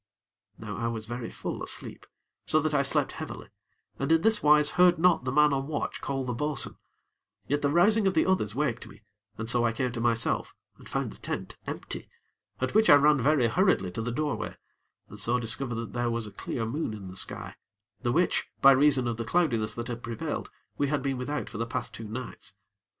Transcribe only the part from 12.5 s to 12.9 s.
at which